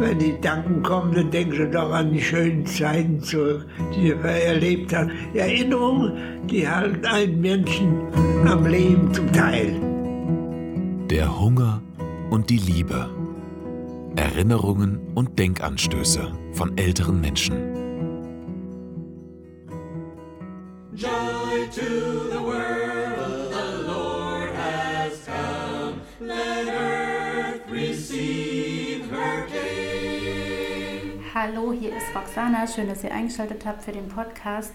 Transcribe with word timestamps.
Wenn 0.00 0.18
die 0.18 0.32
Gedanken 0.32 0.82
kommen, 0.82 1.14
dann 1.14 1.30
denken 1.30 1.52
sie 1.52 1.70
doch 1.70 1.92
an 1.92 2.10
die 2.10 2.22
schönen 2.22 2.64
Zeiten 2.64 3.20
zurück, 3.20 3.66
die 3.94 4.08
wir 4.08 4.30
erlebt 4.30 4.94
haben. 4.94 5.10
Erinnerungen, 5.34 6.46
die 6.46 6.66
halten 6.66 7.04
einen 7.04 7.38
Menschen 7.38 7.98
am 8.46 8.64
Leben 8.66 9.12
zum 9.12 9.30
Teil. 9.30 9.78
Der 11.10 11.38
Hunger 11.38 11.82
und 12.30 12.48
die 12.48 12.56
Liebe. 12.56 13.10
Erinnerungen 14.16 14.98
und 15.14 15.38
Denkanstöße 15.38 16.32
von 16.54 16.78
älteren 16.78 17.20
Menschen. 17.20 17.56
Joy 20.96 21.68
to 21.74 22.30
the 22.32 22.40
world, 22.40 23.09
Hier 31.72 31.96
ist 31.96 32.14
Roxana. 32.14 32.66
Schön, 32.66 32.88
dass 32.88 33.04
ihr 33.04 33.12
eingeschaltet 33.12 33.64
habt 33.64 33.82
für 33.82 33.92
den 33.92 34.08
Podcast. 34.08 34.72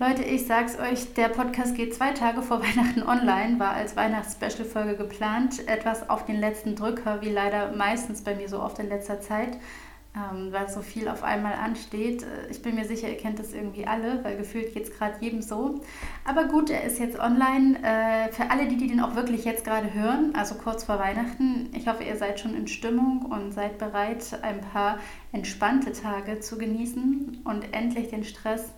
Leute, 0.00 0.24
ich 0.24 0.46
sag's 0.46 0.76
euch, 0.78 1.14
der 1.14 1.28
Podcast 1.28 1.76
geht 1.76 1.94
zwei 1.94 2.10
Tage 2.10 2.42
vor 2.42 2.60
Weihnachten 2.62 3.02
online, 3.02 3.60
war 3.60 3.72
als 3.72 3.94
Weihnachts-Special-Folge 3.94 4.96
geplant. 4.96 5.68
Etwas 5.68 6.10
auf 6.10 6.24
den 6.24 6.40
letzten 6.40 6.74
Drücker, 6.74 7.20
wie 7.22 7.30
leider 7.30 7.72
meistens 7.72 8.22
bei 8.22 8.34
mir 8.34 8.48
so 8.48 8.60
oft 8.60 8.80
in 8.80 8.88
letzter 8.88 9.20
Zeit, 9.20 9.58
ähm, 10.18 10.52
weil 10.52 10.68
so 10.68 10.80
viel 10.80 11.08
auf 11.08 11.22
einmal 11.22 11.54
ansteht. 11.54 12.26
Ich 12.50 12.62
bin 12.62 12.74
mir 12.74 12.84
sicher, 12.84 13.08
ihr 13.08 13.16
kennt 13.16 13.38
das 13.38 13.52
irgendwie 13.52 13.86
alle, 13.86 14.22
weil 14.24 14.36
gefühlt 14.36 14.74
geht's 14.74 14.90
gerade 14.90 15.14
jedem 15.20 15.42
so. 15.42 15.80
Aber 16.24 16.44
gut, 16.44 16.70
er 16.70 16.84
ist 16.84 16.98
jetzt 16.98 17.18
online. 17.18 17.78
Äh, 17.82 18.32
für 18.32 18.50
alle, 18.50 18.66
die, 18.66 18.76
die 18.76 18.88
den 18.88 19.00
auch 19.00 19.14
wirklich 19.14 19.44
jetzt 19.44 19.64
gerade 19.64 19.92
hören, 19.94 20.32
also 20.34 20.56
kurz 20.56 20.84
vor 20.84 20.98
Weihnachten, 20.98 21.70
ich 21.74 21.86
hoffe, 21.86 22.04
ihr 22.04 22.16
seid 22.16 22.40
schon 22.40 22.54
in 22.54 22.68
Stimmung 22.68 23.26
und 23.26 23.52
seid 23.52 23.78
bereit, 23.78 24.38
ein 24.42 24.60
paar 24.60 24.98
entspannte 25.32 25.92
Tage 25.92 26.40
zu 26.40 26.58
genießen 26.58 27.42
und 27.44 27.74
endlich 27.74 28.08
den 28.08 28.24
Stress 28.24 28.72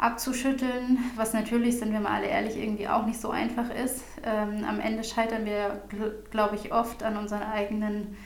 abzuschütteln, 0.00 0.98
was 1.16 1.34
natürlich, 1.34 1.78
sind 1.78 1.92
wir 1.92 2.00
mal 2.00 2.12
alle 2.12 2.26
ehrlich, 2.26 2.56
irgendwie 2.56 2.88
auch 2.88 3.04
nicht 3.04 3.20
so 3.20 3.30
einfach 3.30 3.68
ist. 3.70 4.02
Ähm, 4.24 4.64
am 4.66 4.80
Ende 4.80 5.04
scheitern 5.04 5.44
wir, 5.44 5.82
glaube 6.30 6.56
ich, 6.56 6.72
oft 6.72 7.02
an 7.02 7.18
unseren 7.18 7.42
eigenen 7.42 8.16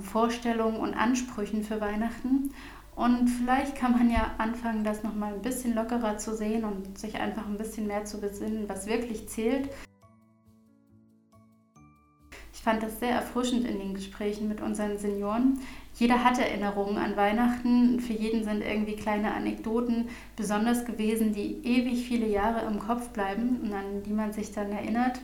Vorstellungen 0.00 0.78
und 0.78 0.94
Ansprüchen 0.94 1.62
für 1.62 1.80
Weihnachten. 1.80 2.50
Und 2.96 3.28
vielleicht 3.28 3.76
kann 3.76 3.92
man 3.92 4.10
ja 4.10 4.34
anfangen, 4.38 4.84
das 4.84 5.02
nochmal 5.02 5.34
ein 5.34 5.42
bisschen 5.42 5.74
lockerer 5.74 6.16
zu 6.16 6.36
sehen 6.36 6.64
und 6.64 6.96
sich 6.98 7.16
einfach 7.16 7.46
ein 7.46 7.58
bisschen 7.58 7.86
mehr 7.86 8.04
zu 8.04 8.20
besinnen, 8.20 8.68
was 8.68 8.86
wirklich 8.86 9.28
zählt. 9.28 9.68
Ich 12.52 12.60
fand 12.62 12.82
das 12.82 13.00
sehr 13.00 13.10
erfrischend 13.10 13.66
in 13.66 13.78
den 13.78 13.94
Gesprächen 13.94 14.48
mit 14.48 14.60
unseren 14.60 14.96
Senioren, 14.96 15.58
jeder 15.96 16.24
hat 16.24 16.38
Erinnerungen 16.38 16.98
an 16.98 17.16
Weihnachten. 17.16 18.00
Für 18.00 18.14
jeden 18.14 18.42
sind 18.42 18.62
irgendwie 18.62 18.96
kleine 18.96 19.32
Anekdoten 19.32 20.08
besonders 20.34 20.84
gewesen, 20.84 21.32
die 21.32 21.64
ewig 21.64 22.06
viele 22.06 22.26
Jahre 22.26 22.66
im 22.66 22.80
Kopf 22.80 23.10
bleiben 23.10 23.60
und 23.62 23.72
an 23.72 24.02
die 24.04 24.12
man 24.12 24.32
sich 24.32 24.50
dann 24.50 24.72
erinnert. 24.72 25.20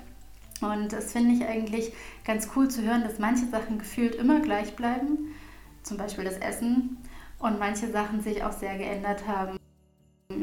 Und 0.61 0.93
das 0.93 1.13
finde 1.13 1.35
ich 1.35 1.45
eigentlich 1.45 1.93
ganz 2.25 2.51
cool 2.55 2.69
zu 2.69 2.83
hören, 2.83 3.03
dass 3.03 3.19
manche 3.19 3.47
Sachen 3.47 3.79
gefühlt 3.79 4.15
immer 4.15 4.41
gleich 4.41 4.77
bleiben, 4.77 5.35
zum 5.83 5.97
Beispiel 5.97 6.25
das 6.25 6.39
Essen, 6.39 6.99
und 7.41 7.59
manche 7.59 7.91
Sachen 7.91 8.21
sich 8.21 8.45
auch 8.45 8.53
sehr 8.53 8.77
geändert 8.77 9.27
haben. 9.27 9.57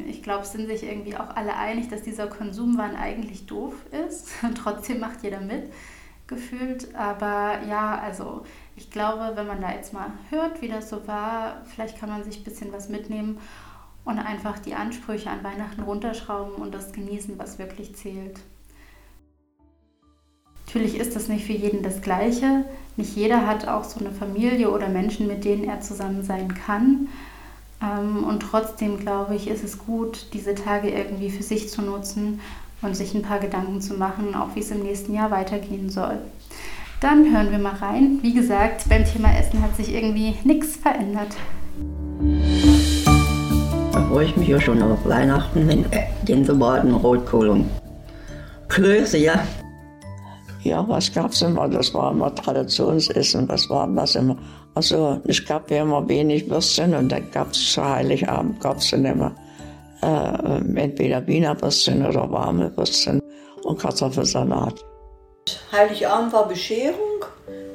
Ich 0.08 0.22
glaube, 0.24 0.46
sind 0.46 0.68
sich 0.68 0.84
irgendwie 0.84 1.16
auch 1.16 1.36
alle 1.36 1.56
einig, 1.56 1.88
dass 1.90 2.02
dieser 2.02 2.28
Konsumwahn 2.28 2.96
eigentlich 2.96 3.46
doof 3.46 3.76
ist. 4.08 4.30
Und 4.44 4.56
trotzdem 4.56 5.00
macht 5.00 5.24
jeder 5.24 5.40
mit, 5.40 5.72
gefühlt. 6.26 6.94
Aber 6.96 7.64
ja, 7.70 7.98
also 8.00 8.44
ich 8.76 8.92
glaube, 8.92 9.34
wenn 9.36 9.48
man 9.48 9.62
da 9.62 9.72
jetzt 9.72 9.94
mal 9.94 10.12
hört, 10.30 10.62
wie 10.62 10.68
das 10.68 10.90
so 10.90 11.08
war, 11.08 11.64
vielleicht 11.66 11.98
kann 12.00 12.10
man 12.10 12.24
sich 12.24 12.40
ein 12.40 12.44
bisschen 12.44 12.74
was 12.74 12.90
mitnehmen 12.90 13.38
und 14.04 14.20
einfach 14.20 14.60
die 14.60 14.74
Ansprüche 14.74 15.30
an 15.30 15.44
Weihnachten 15.44 15.84
runterschrauben 15.84 16.56
und 16.56 16.74
das 16.74 16.92
genießen, 16.92 17.38
was 17.38 17.60
wirklich 17.60 17.96
zählt. 17.96 18.40
Natürlich 20.68 21.00
ist 21.00 21.16
das 21.16 21.30
nicht 21.30 21.46
für 21.46 21.54
jeden 21.54 21.82
das 21.82 22.02
Gleiche. 22.02 22.66
Nicht 22.98 23.16
jeder 23.16 23.48
hat 23.48 23.70
auch 23.70 23.86
so 23.86 24.02
eine 24.02 24.12
Familie 24.12 24.70
oder 24.70 24.90
Menschen, 24.90 25.26
mit 25.26 25.46
denen 25.46 25.64
er 25.64 25.80
zusammen 25.80 26.24
sein 26.24 26.54
kann. 26.54 27.08
Ähm, 27.82 28.26
und 28.26 28.42
trotzdem 28.42 29.00
glaube 29.00 29.36
ich, 29.36 29.48
ist 29.48 29.64
es 29.64 29.78
gut, 29.78 30.28
diese 30.34 30.56
Tage 30.56 30.90
irgendwie 30.90 31.30
für 31.30 31.44
sich 31.44 31.70
zu 31.70 31.82
nutzen 31.82 32.42
und 32.82 32.98
sich 32.98 33.16
ein 33.16 33.22
paar 33.22 33.40
Gedanken 33.40 33.80
zu 33.80 33.94
machen, 33.94 34.36
auch 34.36 34.56
wie 34.56 34.60
es 34.60 34.70
im 34.72 34.84
nächsten 34.84 35.14
Jahr 35.14 35.32
weitergehen 35.32 35.90
soll. 35.90 36.18
Dann 37.00 37.32
hören 37.32 37.52
wir 37.52 37.60
mal 37.60 37.76
rein. 37.76 38.20
Wie 38.22 38.34
gesagt, 38.34 38.90
beim 38.90 39.06
Thema 39.06 39.30
Essen 39.38 39.62
hat 39.62 39.76
sich 39.78 39.94
irgendwie 39.94 40.36
nichts 40.44 40.76
verändert. 40.76 41.36
Da 43.94 44.06
freue 44.10 44.26
ich 44.26 44.36
mich 44.36 44.50
ja 44.50 44.60
schon 44.60 44.82
auf 44.82 45.06
Weihnachten, 45.06 45.66
wenn 45.66 45.86
äh, 45.94 46.08
Gänsebraten, 46.26 46.94
Rotkohl 46.94 47.48
und 47.50 47.70
Klöße, 48.68 49.18
ja. 49.18 49.44
Ja, 50.64 50.88
was 50.88 51.14
gab 51.14 51.32
es 51.32 51.42
immer? 51.42 51.68
Das 51.68 51.94
war 51.94 52.12
immer 52.12 52.34
Traditionsessen. 52.34 53.48
Was 53.48 53.70
war 53.70 53.88
das 53.88 54.16
immer? 54.16 54.38
Also, 54.76 55.22
es 55.26 55.44
gab 55.46 55.72
ja 55.72 55.84
immer 55.84 56.08
wenig 56.08 56.50
Würstchen 56.50 56.94
und 56.94 57.12
dann 57.12 57.30
gab 57.32 57.52
es 57.52 57.74
zu 57.74 57.84
Heiligabend 57.84 58.60
gab 58.60 58.78
es 58.78 58.92
dann 58.92 59.06
immer 59.06 59.36
äh, 60.02 60.80
entweder 60.80 61.26
Wiener 61.28 61.60
Würstchen 61.62 62.06
oder 62.06 62.30
warme 62.32 62.76
Würstchen 62.76 63.22
und 63.64 63.80
Kartoffelsalat. 63.80 64.84
Heiligabend 65.72 66.34
war 66.34 66.48
Bescherung 66.48 67.26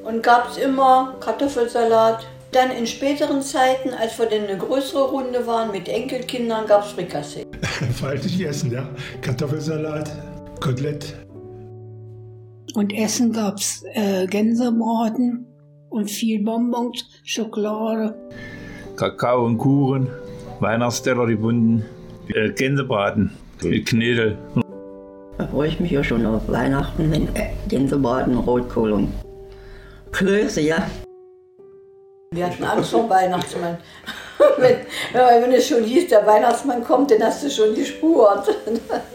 und 0.05 0.23
gab 0.23 0.51
es 0.51 0.59
immer 0.59 1.17
Kartoffelsalat. 1.21 2.27
Dann 2.53 2.71
in 2.71 2.87
späteren 2.87 3.41
Zeiten, 3.41 3.95
als 3.95 4.19
wir 4.19 4.27
dann 4.27 4.47
eine 4.47 4.59
größere 4.59 5.09
Runde 5.09 5.47
waren 5.47 5.73
mit 5.73 5.89
Enkelkindern, 5.89 6.67
gab 6.67 6.85
es 6.85 6.93
Frikassee. 6.93 7.47
Faltig 8.01 8.45
essen, 8.45 8.71
ja. 8.73 8.87
Kartoffelsalat, 9.23 10.11
Kotelett. 10.61 11.15
Und 12.75 12.93
Essen 12.93 13.33
gab 13.33 13.57
es 13.57 13.85
äh, 13.95 14.27
Gänsebraten 14.27 15.47
und 15.91 16.11
viel 16.11 16.43
Bonbons, 16.43 17.05
Schokolade. 17.25 18.15
Kakao 18.97 19.47
und 19.47 19.59
Kuchen, 19.59 20.09
Weihnachtsteller, 20.61 21.27
die 21.27 21.37
bunten, 21.37 21.85
äh, 22.29 22.51
Gänsebraten 22.51 23.31
mit 23.63 23.87
Knödel 23.87 24.39
da 25.43 25.49
freue 25.49 25.69
ich 25.69 25.81
mich 25.81 25.91
ja 25.91 26.05
schon 26.05 26.25
auf 26.25 26.43
Weihnachten, 26.47 27.11
wenn 27.11 27.35
äh, 27.35 27.51
Gänsebraten, 27.69 28.37
Rotkohl 28.39 28.93
und 28.93 29.13
Klöße, 30.13 30.61
ja. 30.61 30.87
Wir 32.33 32.47
hatten 32.47 32.63
Angst 32.63 32.91
vor 32.91 33.09
Weihnachtsmann. 33.11 33.79
wenn, 34.59 34.77
wenn 35.13 35.53
es 35.53 35.67
schon 35.69 35.83
hieß, 35.83 36.09
der 36.09 36.27
Weihnachtsmann 36.27 36.85
kommt, 36.85 37.11
dann 37.11 37.23
hast 37.25 37.43
du 37.43 37.51
schon 37.51 37.75
die 37.75 37.85
Spur. 37.85 38.45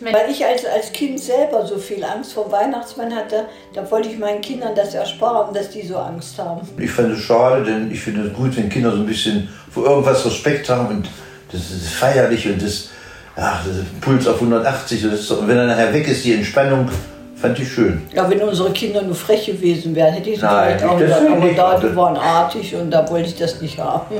Weil 0.00 0.30
ich 0.30 0.44
als, 0.44 0.64
als 0.66 0.92
Kind 0.92 1.18
selber 1.18 1.66
so 1.66 1.78
viel 1.78 2.04
Angst 2.04 2.34
vor 2.34 2.50
Weihnachtsmann 2.52 3.14
hatte, 3.14 3.46
da 3.72 3.90
wollte 3.90 4.08
ich 4.08 4.18
meinen 4.18 4.40
Kindern 4.40 4.74
das 4.74 4.94
ersparen, 4.94 5.54
dass 5.54 5.70
die 5.70 5.86
so 5.86 5.96
Angst 5.96 6.38
haben. 6.38 6.60
Ich 6.78 6.90
finde 6.90 7.14
es 7.14 7.20
schade, 7.20 7.64
denn 7.64 7.90
ich 7.90 8.00
finde 8.00 8.28
es 8.28 8.32
gut, 8.32 8.56
wenn 8.56 8.68
Kinder 8.68 8.90
so 8.90 8.98
ein 8.98 9.06
bisschen 9.06 9.48
vor 9.70 9.86
irgendwas 9.86 10.24
Respekt 10.26 10.68
haben 10.68 10.88
und 10.88 11.08
das 11.50 11.60
ist 11.70 11.88
feierlich 11.88 12.46
und 12.46 12.62
das 12.62 12.90
ach, 13.36 13.64
Puls 14.00 14.26
auf 14.26 14.36
180. 14.36 15.04
und 15.04 15.48
wenn 15.48 15.56
er 15.56 15.66
nachher 15.66 15.92
weg 15.92 16.08
ist, 16.08 16.24
die 16.24 16.34
Entspannung, 16.34 16.88
fand 17.36 17.58
ich 17.58 17.70
schön. 17.70 18.02
Ja, 18.14 18.28
wenn 18.28 18.40
unsere 18.40 18.70
Kinder 18.72 19.02
nur 19.02 19.14
frech 19.14 19.46
gewesen 19.46 19.94
wären, 19.94 20.12
hätte 20.14 20.30
ich 20.30 20.40
sie 20.40 20.46
vielleicht 20.46 20.82
auch 20.84 20.98
gesagt. 20.98 21.30
Aber 21.30 21.50
da, 21.54 21.78
die 21.78 21.96
waren 21.96 22.16
artig 22.16 22.74
und 22.74 22.90
da 22.90 23.08
wollte 23.08 23.28
ich 23.28 23.36
das 23.36 23.60
nicht 23.60 23.78
haben. 23.78 24.16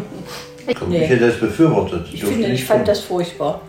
Komm, 0.78 0.90
nee. 0.90 1.04
Ich 1.04 1.10
hätte 1.10 1.26
das 1.28 1.36
befürwortet. 1.38 2.06
Ich, 2.12 2.24
finde, 2.24 2.48
ich 2.48 2.64
fand 2.64 2.86
das 2.86 3.00
furchtbar. 3.00 3.60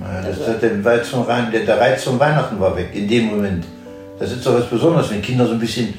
Ja, 0.00 0.22
das 0.22 0.60
den 0.60 0.86
Reiz 0.86 1.10
zum, 1.10 1.26
der, 1.26 1.60
der 1.60 1.80
Reiz 1.80 2.04
zum 2.04 2.18
Weihnachten 2.20 2.60
war 2.60 2.76
weg, 2.76 2.90
in 2.92 3.08
dem 3.08 3.26
Moment. 3.26 3.64
Das 4.18 4.32
ist 4.32 4.44
doch 4.46 4.54
was 4.54 4.68
Besonderes, 4.68 5.10
wenn 5.10 5.22
Kinder 5.22 5.46
so 5.46 5.52
ein 5.52 5.58
bisschen 5.58 5.94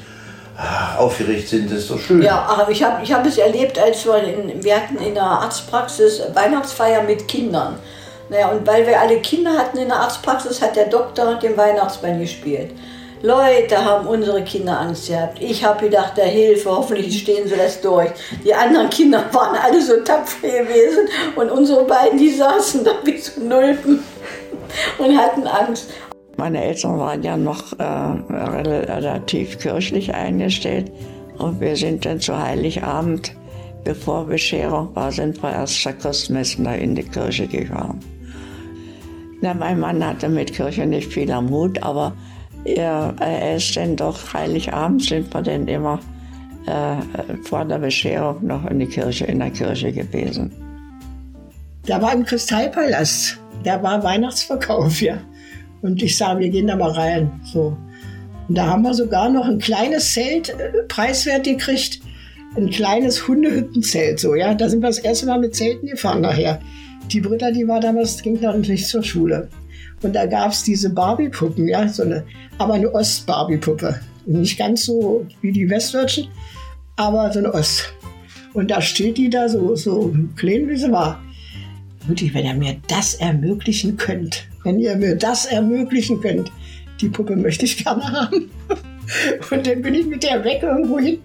ach, 0.56 0.98
aufgeregt 0.98 1.48
sind, 1.48 1.70
das 1.70 1.80
ist 1.80 1.90
doch 1.90 1.98
schön. 1.98 2.22
Ja, 2.22 2.42
aber 2.42 2.70
ich 2.70 2.82
habe 2.82 3.02
ich 3.02 3.12
hab 3.12 3.24
es 3.26 3.38
erlebt, 3.38 3.78
als 3.78 4.04
wir, 4.04 4.22
in, 4.22 4.62
wir 4.62 4.76
hatten 4.76 4.98
in 4.98 5.14
der 5.14 5.24
Arztpraxis 5.24 6.22
Weihnachtsfeier 6.34 7.02
mit 7.02 7.26
Kindern. 7.28 7.76
Naja, 8.28 8.48
und 8.48 8.66
weil 8.66 8.86
wir 8.86 9.00
alle 9.00 9.18
Kinder 9.20 9.52
hatten 9.52 9.78
in 9.78 9.88
der 9.88 9.96
Arztpraxis, 9.96 10.60
hat 10.60 10.76
der 10.76 10.86
Doktor 10.86 11.36
den 11.36 11.56
Weihnachtsmann 11.56 12.20
gespielt. 12.20 12.70
Leute 13.22 13.84
haben 13.84 14.06
unsere 14.06 14.42
Kinder 14.44 14.78
Angst 14.78 15.08
gehabt. 15.08 15.42
Ich 15.42 15.64
habe 15.64 15.86
gedacht, 15.86 16.16
der 16.16 16.26
Hilfe, 16.26 16.70
hoffentlich 16.70 17.18
stehen 17.18 17.48
sie 17.48 17.56
das 17.56 17.80
durch. 17.80 18.10
Die 18.44 18.54
anderen 18.54 18.88
Kinder 18.90 19.24
waren 19.32 19.56
alle 19.56 19.82
so 19.82 19.96
tapfer 20.04 20.46
gewesen 20.46 21.08
und 21.34 21.50
unsere 21.50 21.84
beiden, 21.84 22.18
die 22.18 22.30
saßen 22.30 22.84
da 22.84 22.92
wie 23.04 23.18
so 23.18 23.40
Nulpen 23.40 24.00
und 24.98 25.18
hatten 25.18 25.46
Angst. 25.46 25.90
Meine 26.36 26.62
Eltern 26.62 27.00
waren 27.00 27.22
ja 27.24 27.36
noch 27.36 27.72
äh, 27.80 27.84
relativ 27.84 29.58
kirchlich 29.58 30.14
eingestellt 30.14 30.92
und 31.38 31.60
wir 31.60 31.74
sind 31.74 32.06
dann 32.06 32.20
zu 32.20 32.40
Heiligabend, 32.40 33.32
bevor 33.82 34.26
Bescherung 34.26 34.94
war, 34.94 35.10
sind 35.10 35.42
wir 35.42 35.50
erst 35.50 35.82
zur 35.82 35.92
Christmesse 35.92 36.62
in 36.76 36.94
die 36.94 37.02
Kirche 37.02 37.48
gegangen. 37.48 37.98
Na, 39.40 39.54
mein 39.54 39.80
Mann 39.80 40.04
hatte 40.04 40.28
mit 40.28 40.52
Kirche 40.52 40.86
nicht 40.86 41.12
viel 41.12 41.30
am 41.32 41.50
Hut, 41.50 41.82
aber 41.82 42.12
er, 42.64 43.14
er 43.20 43.56
ist 43.56 43.76
dann 43.76 43.96
doch 43.96 44.32
Heiligabend 44.32 45.02
sind 45.02 45.32
wir 45.32 45.42
dann 45.42 45.66
immer 45.68 46.00
äh, 46.66 46.96
vor 47.42 47.64
der 47.64 47.78
Bescherung 47.78 48.46
noch 48.46 48.64
in, 48.70 48.80
die 48.80 48.86
Kirche, 48.86 49.24
in 49.26 49.38
der 49.38 49.50
Kirche 49.50 49.92
gewesen. 49.92 50.50
Da 51.86 52.02
war 52.02 52.12
im 52.12 52.24
Kristallpalast, 52.24 53.38
da 53.64 53.82
war 53.82 54.02
Weihnachtsverkauf, 54.02 55.00
ja. 55.00 55.18
Und 55.80 56.02
ich 56.02 56.16
sah, 56.16 56.38
wir 56.38 56.48
gehen 56.50 56.66
da 56.66 56.76
mal 56.76 56.90
rein. 56.90 57.40
So. 57.44 57.76
Und 58.48 58.54
da 58.58 58.66
haben 58.66 58.82
wir 58.82 58.94
sogar 58.94 59.30
noch 59.30 59.46
ein 59.46 59.58
kleines 59.58 60.12
Zelt 60.12 60.50
äh, 60.50 60.82
preiswert 60.88 61.44
gekriegt. 61.44 62.00
Ein 62.56 62.70
kleines 62.70 63.28
Hundehüttenzelt, 63.28 64.20
so, 64.20 64.34
ja. 64.34 64.54
Da 64.54 64.68
sind 64.68 64.82
wir 64.82 64.88
das 64.88 64.98
erste 64.98 65.26
Mal 65.26 65.40
mit 65.40 65.54
Zelten 65.54 65.86
gefahren 65.86 66.20
nachher. 66.20 66.60
Die 67.10 67.20
Britta, 67.20 67.50
die 67.50 67.66
war 67.66 67.80
damals, 67.80 68.22
ging 68.22 68.38
noch 68.40 68.56
nicht 68.56 68.86
zur 68.86 69.02
Schule. 69.02 69.48
Und 70.02 70.14
da 70.14 70.26
gab 70.26 70.52
es 70.52 70.62
diese 70.62 70.90
Barbie-Puppen, 70.90 71.66
ja, 71.66 71.88
so 71.88 72.04
eine, 72.04 72.24
aber 72.58 72.74
eine 72.74 72.92
Ost-Barbie-Puppe. 72.92 74.00
Nicht 74.26 74.58
ganz 74.58 74.84
so 74.84 75.26
wie 75.40 75.52
die 75.52 75.68
Westdeutschen, 75.68 76.28
aber 76.96 77.32
so 77.32 77.40
eine 77.40 77.52
Ost. 77.52 77.92
Und 78.54 78.70
da 78.70 78.80
steht 78.80 79.18
die 79.18 79.30
da 79.30 79.48
so, 79.48 79.74
so 79.74 80.14
klein, 80.36 80.68
wie 80.68 80.76
sie 80.76 80.90
war. 80.92 81.22
Mutti, 82.06 82.32
wenn 82.32 82.46
ihr 82.46 82.54
mir 82.54 82.76
das 82.88 83.14
ermöglichen 83.14 83.96
könnt, 83.96 84.46
wenn 84.64 84.78
ihr 84.78 84.96
mir 84.96 85.14
das 85.14 85.46
ermöglichen 85.46 86.20
könnt, 86.20 86.50
die 87.00 87.08
Puppe 87.08 87.36
möchte 87.36 87.64
ich 87.64 87.84
gerne 87.84 88.04
haben. 88.10 88.50
Und 89.50 89.66
dann 89.66 89.82
bin 89.82 89.94
ich 89.94 90.06
mit 90.06 90.22
der 90.22 90.44
weg 90.44 90.62
irgendwo 90.62 90.98
hin. 90.98 91.20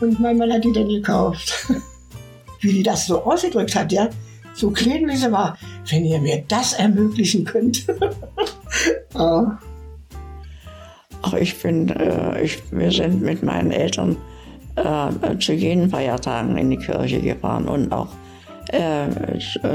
Und 0.00 0.20
mein 0.20 0.36
Mann 0.36 0.52
hat 0.52 0.64
die 0.64 0.72
dann 0.72 0.88
gekauft. 0.88 1.66
Wie 2.60 2.72
die 2.72 2.82
das 2.82 3.06
so 3.06 3.22
ausgedrückt 3.22 3.74
hat, 3.74 3.92
ja. 3.92 4.08
So 4.58 4.72
klein 4.72 5.06
wie 5.06 5.14
sie 5.14 5.30
war. 5.30 5.56
Wenn 5.88 6.04
ihr 6.04 6.20
mir 6.20 6.42
das 6.48 6.72
ermöglichen 6.72 7.44
könnt. 7.44 7.86
ah. 9.14 9.56
Ach, 11.22 11.34
ich 11.34 11.56
bin, 11.62 11.88
äh, 11.90 12.42
ich, 12.42 12.58
wir 12.72 12.90
sind 12.90 13.22
mit 13.22 13.42
meinen 13.44 13.70
Eltern 13.70 14.16
äh, 14.74 15.38
zu 15.38 15.52
jenen 15.52 15.90
Feiertagen 15.90 16.56
in 16.56 16.70
die 16.70 16.76
Kirche 16.76 17.20
gefahren 17.20 17.68
und 17.68 17.92
auch 17.92 18.08
äh, 18.68 19.06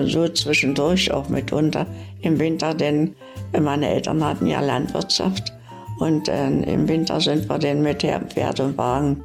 so 0.05 0.27
zwischendurch 0.27 1.11
auch 1.11 1.29
mitunter 1.29 1.85
im 2.21 2.39
Winter, 2.39 2.73
denn 2.73 3.15
meine 3.57 3.89
Eltern 3.89 4.23
hatten 4.23 4.47
ja 4.47 4.59
Landwirtschaft 4.59 5.53
und 5.99 6.27
äh, 6.27 6.47
im 6.47 6.87
Winter 6.89 7.21
sind 7.21 7.49
wir 7.49 7.57
dann 7.57 7.81
mit 7.81 8.01
Pferd 8.01 8.59
und 8.59 8.77
Wagen, 8.77 9.23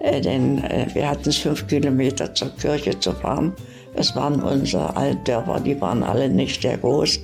äh, 0.00 0.20
denn 0.20 0.64
äh, 0.64 0.86
wir 0.94 1.10
hatten 1.10 1.28
es 1.28 1.38
fünf 1.38 1.66
Kilometer 1.66 2.34
zur 2.34 2.50
Kirche 2.56 2.98
zu 2.98 3.12
fahren. 3.12 3.52
Das 3.96 4.14
waren 4.16 4.42
unsere 4.42 4.96
Altdörfer, 4.96 5.60
die 5.60 5.80
waren 5.80 6.02
alle 6.02 6.28
nicht 6.28 6.62
sehr 6.62 6.78
groß 6.78 7.20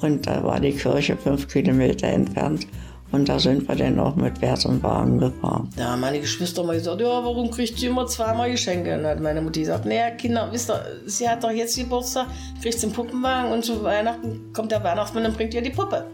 und 0.00 0.26
da 0.26 0.42
war 0.42 0.60
die 0.60 0.72
Kirche 0.72 1.16
fünf 1.16 1.48
Kilometer 1.48 2.08
entfernt. 2.08 2.66
Und 3.12 3.28
da 3.28 3.40
sind 3.40 3.66
wir 3.68 3.74
dann 3.74 3.98
auch 3.98 4.14
mit 4.14 4.38
Pferd 4.38 4.64
und 4.66 4.82
Wagen 4.84 5.18
gefahren. 5.18 5.68
Da 5.76 5.90
haben 5.90 6.00
meine 6.00 6.20
Geschwister 6.20 6.62
mal 6.62 6.76
gesagt, 6.76 7.00
ja, 7.00 7.08
warum 7.08 7.50
kriegt 7.50 7.76
sie 7.76 7.86
immer 7.86 8.06
zweimal 8.06 8.52
Geschenke? 8.52 8.94
Und 8.94 9.02
dann 9.02 9.12
hat 9.12 9.20
meine 9.20 9.42
Mutter 9.42 9.58
gesagt, 9.58 9.84
naja, 9.84 10.10
Kinder, 10.10 10.48
wisst 10.52 10.70
ihr, 10.70 10.80
sie 11.06 11.28
hat 11.28 11.42
doch 11.42 11.50
jetzt 11.50 11.76
Geburtstag, 11.76 12.28
kriegt 12.62 12.78
sie 12.78 12.86
einen 12.86 12.94
Puppenwagen 12.94 13.50
und 13.50 13.64
zu 13.64 13.82
Weihnachten 13.82 14.52
kommt 14.52 14.70
der 14.70 14.84
Weihnachtsmann 14.84 15.26
und 15.26 15.36
bringt 15.36 15.54
ihr 15.54 15.62
die 15.62 15.70
Puppe. 15.70 16.06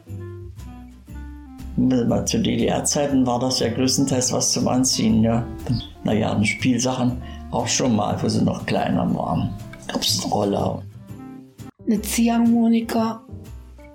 Zu 2.24 2.38
DDR-Zeiten 2.38 3.26
war 3.26 3.38
das 3.38 3.60
ja 3.60 3.68
größtenteils 3.68 4.32
was 4.32 4.52
zum 4.52 4.66
Anziehen, 4.66 5.22
ja. 5.22 5.44
Naja, 6.04 6.42
Spielsachen 6.42 7.20
auch 7.50 7.68
schon 7.68 7.94
mal, 7.94 8.16
wo 8.22 8.28
sie 8.28 8.42
noch 8.42 8.64
kleiner 8.64 9.14
waren. 9.14 9.50
Gab 9.88 10.02
es 10.02 10.22
einen 10.22 10.32
Roller. 10.32 10.82
Eine 11.86 12.02
Ziehharmonika, 12.02 13.24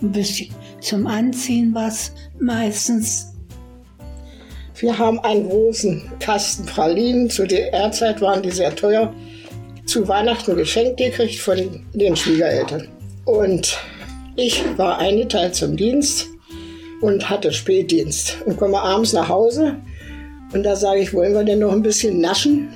ein 0.01 0.11
bisschen 0.11 0.53
zum 0.79 1.07
Anziehen 1.07 1.73
was 1.73 2.13
meistens. 2.39 3.27
Wir 4.75 4.97
haben 4.97 5.19
einen 5.19 5.47
großen 5.47 6.09
Kasten 6.19 6.65
Pralinen. 6.65 7.29
Zu 7.29 7.45
der 7.45 7.91
Zeit 7.91 8.19
waren 8.21 8.41
die 8.41 8.49
sehr 8.49 8.75
teuer. 8.75 9.13
Zu 9.85 10.07
Weihnachten 10.07 10.55
geschenkt 10.55 10.97
gekriegt 10.97 11.39
von 11.39 11.85
den 11.93 12.15
Schwiegereltern. 12.15 12.87
Und 13.25 13.77
ich 14.35 14.63
war 14.77 14.97
eingeteilt 14.97 15.53
zum 15.53 15.77
Dienst 15.77 16.29
und 17.01 17.29
hatte 17.29 17.51
Spätdienst 17.51 18.37
und 18.45 18.57
komme 18.57 18.81
abends 18.81 19.13
nach 19.13 19.29
Hause. 19.29 19.75
Und 20.53 20.63
da 20.63 20.75
sage 20.75 21.01
ich, 21.01 21.13
wollen 21.13 21.33
wir 21.33 21.43
denn 21.43 21.59
noch 21.59 21.71
ein 21.71 21.83
bisschen 21.83 22.19
naschen 22.19 22.69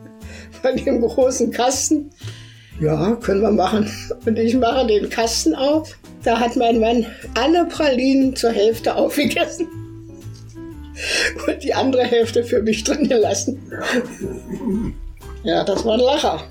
von 0.62 0.76
dem 0.76 1.00
großen 1.00 1.50
Kasten? 1.50 2.10
Ja, 2.82 3.16
können 3.16 3.40
wir 3.40 3.50
machen. 3.50 3.90
Und 4.26 4.38
ich 4.38 4.54
mache 4.56 4.86
den 4.86 5.08
Kasten 5.08 5.54
auf 5.54 5.96
da 6.24 6.38
hat 6.38 6.56
mein 6.56 6.78
Mann 6.78 7.06
alle 7.34 7.66
Pralinen 7.66 8.36
zur 8.36 8.50
Hälfte 8.50 8.94
aufgegessen 8.94 9.68
und 11.46 11.62
die 11.62 11.74
andere 11.74 12.04
Hälfte 12.04 12.44
für 12.44 12.62
mich 12.62 12.84
drin 12.84 13.08
gelassen. 13.08 13.60
Ja, 15.42 15.64
das 15.64 15.84
war 15.84 15.94
ein 15.94 16.00
Lacher. 16.00 16.42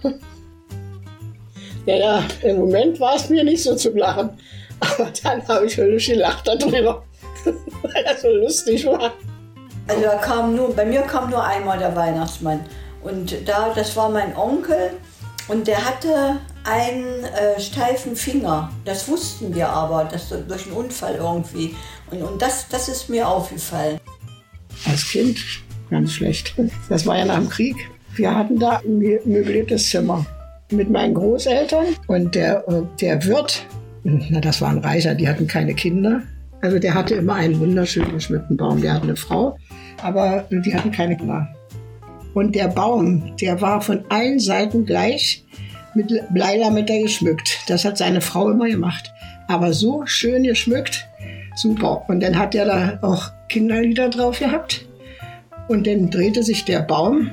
Ja, 1.86 1.96
ja, 1.96 2.24
im 2.44 2.58
Moment 2.58 3.00
war 3.00 3.16
es 3.16 3.30
mir 3.30 3.44
nicht 3.44 3.64
so 3.64 3.76
zum 3.76 3.96
Lachen. 3.96 4.32
Aber 4.82 5.12
dann 5.24 5.48
habe 5.48 5.66
ich 5.68 5.78
höllisch 5.78 6.08
gelacht 6.08 6.48
darüber, 6.48 7.04
weil 7.46 8.04
das 8.04 8.22
so 8.22 8.30
lustig 8.30 8.86
war. 8.86 9.14
Also 9.88 10.02
da 10.02 10.16
kam 10.18 10.56
nur, 10.56 10.76
bei 10.76 10.86
mir 10.86 11.02
kam 11.02 11.30
nur 11.30 11.44
einmal 11.44 11.78
der 11.78 11.96
Weihnachtsmann. 11.96 12.60
Und 13.04 13.48
da, 13.48 13.72
das 13.74 13.96
war 13.96 14.10
mein 14.10 14.36
Onkel 14.36 14.92
und 15.48 15.68
der 15.68 15.86
hatte 15.86 16.38
einen 16.64 17.24
äh, 17.24 17.60
steifen 17.60 18.16
Finger. 18.16 18.72
Das 18.86 19.08
wussten 19.08 19.54
wir 19.56 19.70
aber, 19.70 20.06
dass 20.06 20.30
durch 20.30 20.66
einen 20.66 20.76
Unfall 20.76 21.16
irgendwie. 21.16 21.76
Und, 22.12 22.22
und 22.22 22.42
das, 22.42 22.68
das 22.70 22.88
ist 22.88 23.10
mir 23.10 23.28
aufgefallen. 23.28 24.00
Als 24.86 25.08
Kind 25.10 25.40
ganz 25.90 26.14
schlecht. 26.14 26.56
Das 26.90 27.06
war 27.06 27.18
ja 27.18 27.26
nach 27.26 27.38
dem 27.38 27.50
Krieg. 27.50 27.76
Wir 28.16 28.36
hatten 28.36 28.60
da 28.60 28.80
ein 28.80 29.00
möbliertes 29.00 29.90
Zimmer 29.90 30.26
mit 30.72 30.90
meinen 30.90 31.14
Großeltern 31.14 31.86
und 32.08 32.36
der, 32.36 32.68
äh, 32.68 32.82
der 33.00 33.24
Wirt, 33.26 33.66
na, 34.04 34.40
das 34.40 34.62
war 34.62 34.70
ein 34.70 34.80
Reicher, 34.80 35.16
die 35.16 35.28
hatten 35.28 35.48
keine 35.48 35.74
Kinder. 35.74 36.22
Also 36.62 36.80
der 36.80 36.94
hatte 36.94 37.16
immer 37.16 37.36
einen 37.36 37.60
wunderschön 37.60 38.12
geschmückten 38.12 38.58
Baum. 38.58 38.82
Der 38.82 38.94
hatte 38.94 39.04
eine 39.04 39.16
Frau, 39.16 39.58
aber 40.02 40.46
die 40.50 40.74
hatten 40.74 40.92
keine 40.92 41.18
Kinder. 41.18 41.48
Und 42.34 42.56
der 42.56 42.68
Baum, 42.68 43.36
der 43.40 43.62
war 43.62 43.82
von 43.82 44.06
allen 44.10 44.40
Seiten 44.40 44.86
gleich 44.86 45.44
mit 45.94 46.14
Bleilametta 46.34 46.98
geschmückt. 46.98 47.60
Das 47.68 47.84
hat 47.84 47.98
seine 47.98 48.22
Frau 48.22 48.50
immer 48.50 48.68
gemacht. 48.68 49.12
Aber 49.48 49.74
so 49.74 50.04
schön 50.06 50.44
geschmückt, 50.44 51.08
super. 51.56 52.04
Und 52.08 52.22
dann 52.22 52.38
hat 52.38 52.56
er 52.56 52.66
da 52.66 53.00
auch 53.02 53.32
Kinderlieder 53.50 54.10
drauf 54.10 54.40
gehabt. 54.40 54.88
Und 55.68 55.88
dann 55.88 56.10
drehte 56.10 56.44
sich 56.44 56.66
der 56.66 56.82
Baum 56.82 57.32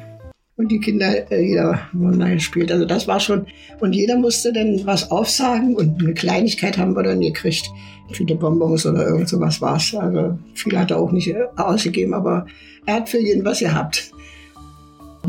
und 0.56 0.72
die 0.72 0.80
Kinderlieder 0.80 1.80
wurden 1.92 2.18
da 2.18 2.28
gespielt. 2.28 2.72
Also 2.72 2.84
das 2.84 3.06
war 3.06 3.20
schon. 3.20 3.46
Und 3.78 3.92
jeder 3.94 4.16
musste 4.16 4.52
dann 4.52 4.80
was 4.84 5.10
aufsagen 5.10 5.76
und 5.76 6.02
eine 6.02 6.14
Kleinigkeit 6.14 6.76
haben 6.76 6.96
wir 6.96 7.04
dann 7.04 7.20
gekriegt. 7.20 7.70
Viele 8.10 8.34
Bonbons 8.34 8.84
oder 8.84 9.06
irgend 9.06 9.28
sowas 9.28 9.60
war 9.60 9.76
es. 9.76 9.94
Also 9.94 10.36
viel 10.54 10.76
hat 10.76 10.90
er 10.90 10.98
auch 10.98 11.12
nicht 11.12 11.32
ausgegeben, 11.56 12.14
aber 12.14 12.46
er 12.86 12.94
hat 12.96 13.08
für 13.08 13.20
jeden 13.20 13.44
was 13.44 13.60
gehabt. 13.60 14.10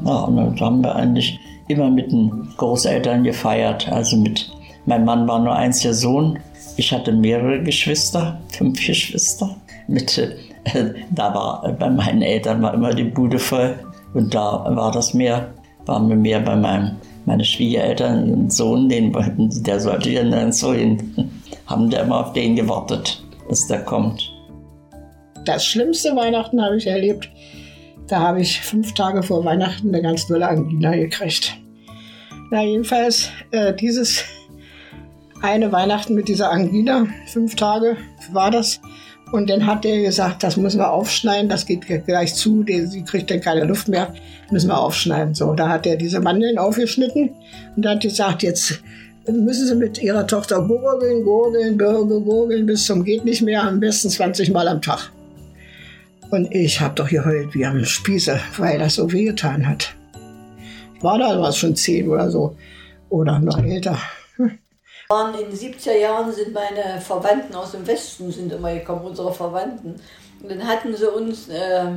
Ja, 0.06 0.22
und 0.22 0.36
dann 0.38 0.60
haben 0.60 0.84
wir 0.84 0.96
eigentlich 0.96 1.40
immer 1.68 1.90
mit 1.90 2.12
den 2.12 2.50
Großeltern 2.58 3.24
gefeiert. 3.24 3.90
Also 3.92 4.18
mit, 4.18 4.52
mein 4.86 5.06
Mann 5.06 5.28
war 5.28 5.40
nur 5.40 5.56
einziger 5.56 5.94
Sohn. 5.94 6.40
Ich 6.78 6.92
hatte 6.92 7.12
mehrere 7.12 7.62
Geschwister, 7.64 8.40
fünf 8.50 8.86
Geschwister. 8.86 9.56
Mit, 9.88 10.18
äh, 10.18 10.94
da 11.12 11.34
war 11.34 11.74
bei 11.80 11.90
meinen 11.90 12.22
Eltern 12.22 12.62
war 12.62 12.74
immer 12.74 12.94
die 12.94 13.04
Bude 13.04 13.40
voll. 13.40 13.76
Und 14.14 14.34
da 14.34 14.66
war 14.76 14.92
das 14.92 15.14
mehr, 15.14 15.54
waren 15.86 16.10
wir 16.10 16.16
mehr 16.16 16.40
bei 16.40 16.56
meinem, 16.56 16.98
meine 17.26 17.46
Schwiegereltern, 17.46 18.26
den 18.26 18.50
Sohn, 18.50 18.90
den, 18.90 19.16
der 19.64 19.80
sollte 19.80 20.10
ja 20.10 20.52
so 20.52 20.74
hin. 20.74 21.32
Haben 21.68 21.90
da 21.92 22.02
immer 22.02 22.26
auf 22.26 22.34
den 22.34 22.56
gewartet, 22.56 23.24
dass 23.48 23.68
der 23.68 23.84
kommt. 23.84 24.32
Das 25.46 25.64
schlimmste 25.64 26.16
Weihnachten 26.16 26.60
habe 26.62 26.78
ich 26.78 26.88
erlebt. 26.88 27.30
Da 28.10 28.20
habe 28.20 28.42
ich 28.42 28.62
fünf 28.62 28.94
Tage 28.96 29.22
vor 29.22 29.46
Weihnachten 29.46 29.90
eine 29.90 30.02
ganz 30.02 30.26
tolle 30.26 30.48
Angina 30.48 30.96
gekriegt. 30.96 31.56
Na, 32.50 32.64
jedenfalls 32.64 33.30
äh, 33.52 33.74
dieses 33.76 34.24
eine 35.44 35.72
Weihnachten 35.72 36.16
mit 36.16 36.28
dieser 36.28 36.52
Angina, 36.52 37.06
fünf 37.28 37.56
Tage 37.56 37.98
war 38.32 38.50
das. 38.50 38.82
Und 39.32 39.48
dann 39.48 39.68
hat 39.68 39.86
er 39.86 40.02
gesagt, 40.02 40.42
das 40.42 40.58
müssen 40.58 40.80
wir 40.80 40.92
aufschneiden, 40.92 41.50
das 41.50 41.68
geht 41.68 41.86
gleich 42.08 42.34
zu, 42.34 42.66
sie 42.68 43.04
kriegt 43.04 43.30
dann 43.30 43.42
keine 43.42 43.64
Luft 43.66 43.88
mehr, 43.88 44.12
müssen 44.50 44.70
wir 44.70 44.80
aufschneiden. 44.80 45.36
So, 45.36 45.54
da 45.54 45.70
hat 45.70 45.86
er 45.86 45.98
diese 45.98 46.20
Mandeln 46.20 46.58
aufgeschnitten 46.58 47.30
und 47.76 47.86
hat 47.86 48.02
gesagt, 48.02 48.42
jetzt 48.42 48.82
müssen 49.28 49.68
Sie 49.68 49.76
mit 49.76 50.02
Ihrer 50.02 50.26
Tochter 50.26 50.64
gurgeln, 50.64 51.24
gurgeln, 51.24 51.78
gurgeln, 51.78 52.26
gurgeln 52.26 52.66
bis 52.66 52.86
zum 52.86 53.04
geht 53.04 53.24
nicht 53.24 53.44
mehr, 53.44 53.62
am 53.62 53.80
besten 53.80 54.10
20 54.10 54.52
Mal 54.52 54.68
am 54.68 54.82
Tag. 54.82 55.12
Und 56.32 56.54
ich 56.54 56.80
habe 56.80 56.94
doch 56.96 57.10
geheult 57.10 57.56
wie 57.56 57.66
am 57.66 57.84
Spieße, 57.84 58.40
weil 58.58 58.78
das 58.78 58.96
so 58.96 59.12
wehgetan 59.12 59.68
hat. 59.68 59.96
Ich 60.96 61.04
war 61.04 61.18
da 61.18 61.42
was 61.42 61.58
schon 61.58 61.76
zehn 61.76 62.08
oder 62.08 62.30
so. 62.30 62.56
Oder 63.10 63.40
noch 63.40 63.58
älter. 63.58 63.98
waren 65.10 65.34
in 65.34 65.50
den 65.50 65.58
70er 65.58 65.98
Jahren 65.98 66.32
sind 66.32 66.54
meine 66.54 67.02
Verwandten 67.02 67.56
aus 67.56 67.72
dem 67.72 67.88
Westen 67.88 68.32
sind 68.32 68.52
immer 68.52 68.74
gekommen, 68.76 69.06
unsere 69.06 69.34
Verwandten. 69.34 69.96
Und 70.44 70.52
dann 70.52 70.68
hatten 70.68 70.96
sie 70.96 71.10
uns, 71.10 71.50
äh, 71.50 71.88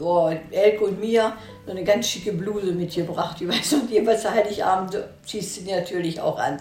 oh, 0.00 0.30
Elke 0.52 0.84
und 0.84 1.00
mir, 1.00 1.32
so 1.66 1.72
eine 1.72 1.82
ganz 1.82 2.06
schicke 2.06 2.32
Bluse 2.32 2.72
mitgebracht. 2.72 3.40
Ich 3.40 3.48
weiß 3.48 3.72
noch, 3.72 3.90
jeweils 3.90 4.28
Heiligabend 4.28 4.96
ziehst 5.26 5.56
du 5.56 5.64
die 5.64 5.72
natürlich 5.72 6.20
auch 6.20 6.38
an. 6.38 6.58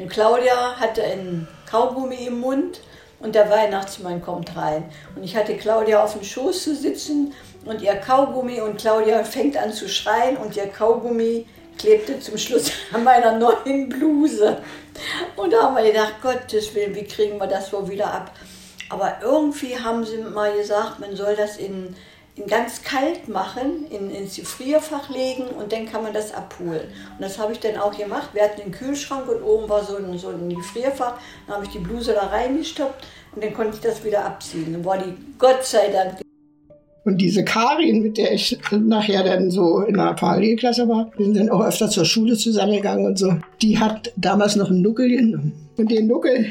Und 0.00 0.08
Claudia 0.08 0.76
hatte 0.76 1.04
einen 1.04 1.46
Kaugummi 1.70 2.26
im 2.26 2.40
Mund 2.40 2.80
und 3.22 3.34
der 3.34 3.48
Weihnachtsmann 3.50 4.20
kommt 4.20 4.56
rein. 4.56 4.84
Und 5.14 5.22
ich 5.22 5.36
hatte 5.36 5.56
Claudia 5.56 6.02
auf 6.02 6.14
dem 6.14 6.24
Schoß 6.24 6.64
zu 6.64 6.74
sitzen 6.74 7.32
und 7.64 7.80
ihr 7.80 7.94
Kaugummi 7.94 8.60
und 8.60 8.78
Claudia 8.78 9.24
fängt 9.24 9.56
an 9.56 9.72
zu 9.72 9.88
schreien 9.88 10.36
und 10.36 10.56
ihr 10.56 10.66
Kaugummi 10.66 11.46
klebte 11.78 12.18
zum 12.20 12.36
Schluss 12.36 12.70
an 12.92 13.04
meiner 13.04 13.38
neuen 13.38 13.88
Bluse. 13.88 14.58
Und 15.36 15.52
da 15.52 15.62
haben 15.62 15.76
wir 15.76 15.84
gedacht, 15.84 16.14
Gottes 16.22 16.74
Willen, 16.74 16.94
wie 16.94 17.04
kriegen 17.04 17.38
wir 17.38 17.46
das 17.46 17.72
wohl 17.72 17.88
wieder 17.88 18.12
ab? 18.12 18.32
Aber 18.88 19.16
irgendwie 19.22 19.78
haben 19.78 20.04
sie 20.04 20.18
mal 20.18 20.54
gesagt, 20.54 20.98
man 20.98 21.16
soll 21.16 21.34
das 21.34 21.56
in, 21.56 21.96
ganz 22.46 22.82
kalt 22.82 23.28
machen, 23.28 23.86
in, 23.90 24.10
ins 24.10 24.36
Gefrierfach 24.36 25.10
legen 25.10 25.44
und 25.44 25.72
dann 25.72 25.86
kann 25.86 26.02
man 26.02 26.12
das 26.12 26.32
abholen. 26.32 26.88
Und 27.16 27.20
das 27.20 27.38
habe 27.38 27.52
ich 27.52 27.60
dann 27.60 27.76
auch 27.76 27.96
gemacht. 27.96 28.30
Wir 28.32 28.42
hatten 28.42 28.62
einen 28.62 28.72
Kühlschrank 28.72 29.28
und 29.28 29.42
oben 29.42 29.68
war 29.68 29.84
so 29.84 29.96
ein, 29.96 30.18
so 30.18 30.28
ein 30.28 30.48
Gefrierfach. 30.48 31.18
Dann 31.46 31.56
habe 31.56 31.66
ich 31.66 31.72
die 31.72 31.78
Bluse 31.78 32.12
da 32.14 32.26
reingestoppt 32.26 33.04
und 33.34 33.44
dann 33.44 33.54
konnte 33.54 33.74
ich 33.74 33.80
das 33.80 34.04
wieder 34.04 34.24
abziehen. 34.24 34.72
Dann 34.72 34.84
war 34.84 34.98
die 34.98 35.14
Gott 35.38 35.64
sei 35.64 35.88
Dank 35.88 36.22
und 37.04 37.18
diese 37.18 37.44
Karin, 37.44 38.02
mit 38.02 38.16
der 38.16 38.32
ich 38.32 38.58
nachher 38.70 39.24
dann 39.24 39.50
so 39.50 39.80
in 39.80 39.94
der 39.94 40.14
Parallelklasse 40.14 40.88
war, 40.88 41.10
wir 41.16 41.24
sind 41.24 41.36
dann 41.36 41.50
auch 41.50 41.64
öfter 41.64 41.88
zur 41.88 42.04
Schule 42.04 42.36
zusammengegangen 42.36 43.06
und 43.06 43.18
so, 43.18 43.34
die 43.60 43.78
hat 43.78 44.12
damals 44.16 44.54
noch 44.54 44.70
einen 44.70 44.82
Nuckel 44.82 45.08
genommen. 45.08 45.52
Und 45.76 45.90
den 45.90 46.06
Nuckel 46.06 46.46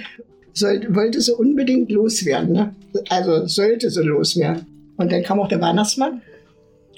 soll, 0.53 0.86
wollte 0.93 1.21
sie 1.21 1.33
unbedingt 1.33 1.89
loswerden. 1.89 2.51
Ne? 2.51 2.75
Also 3.07 3.45
sollte 3.48 3.89
sie 3.89 4.03
loswerden. 4.03 4.65
Und 5.01 5.12
dann 5.12 5.24
kam 5.24 5.39
auch 5.39 5.48
der 5.48 5.62
Weihnachtsmann. 5.62 6.22